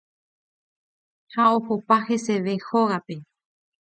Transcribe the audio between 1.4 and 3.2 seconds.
ohopa heseve hógape.